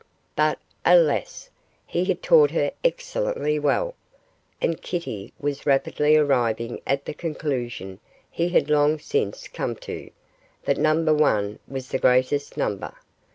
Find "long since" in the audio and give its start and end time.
8.71-9.47